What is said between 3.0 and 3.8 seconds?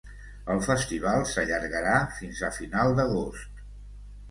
d’agost.